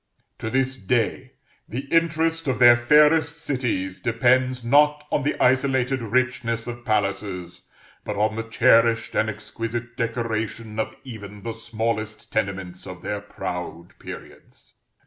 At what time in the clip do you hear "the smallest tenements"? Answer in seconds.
11.43-12.87